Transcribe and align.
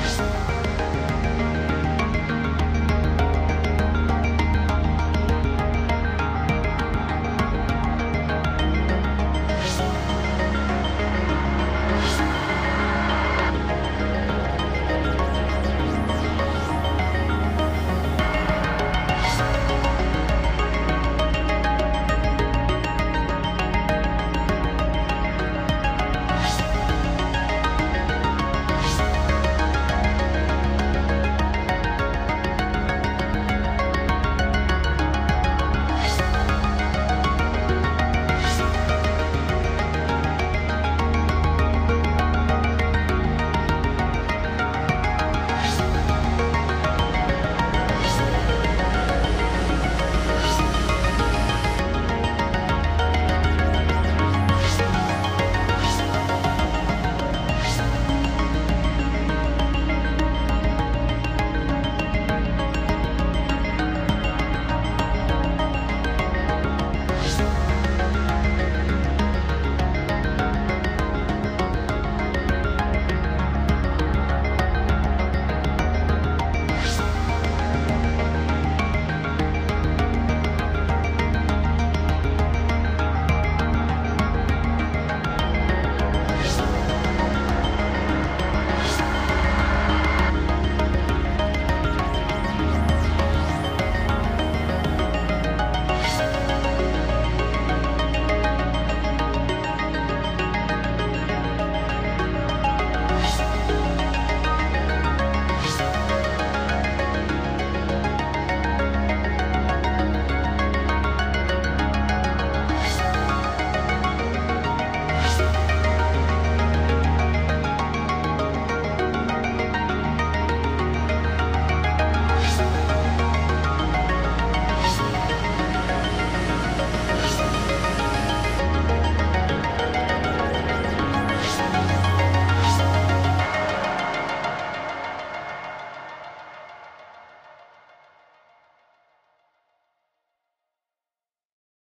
Bye. 0.00 0.29